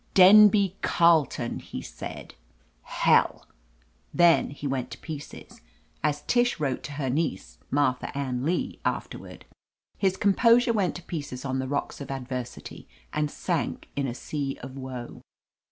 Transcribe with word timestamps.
"Denby 0.15 0.77
Carleton!" 0.81 1.59
he 1.71 1.79
said. 1.79 2.33
"Hell 2.81 3.43
1" 3.43 3.45
Then 4.15 4.49
he 4.49 4.65
went 4.65 4.89
to 4.89 4.97
pieces. 4.97 5.61
As 6.03 6.23
Tish 6.23 6.59
wrote 6.59 6.81
to 6.85 6.93
her 6.93 7.07
niece, 7.07 7.59
Martha 7.69 8.17
Ann 8.17 8.43
Lee, 8.43 8.79
afterward, 8.83 9.45
"his 9.99 10.17
composure 10.17 10.73
went 10.73 10.95
to 10.95 11.03
pieces 11.03 11.45
on 11.45 11.59
the 11.59 11.67
rocks 11.67 12.01
of 12.01 12.09
ad 12.09 12.27
versity, 12.27 12.87
and 13.13 13.29
sank 13.29 13.89
in 13.95 14.07
a 14.07 14.15
sea 14.15 14.57
of 14.63 14.75
woe." 14.75 15.21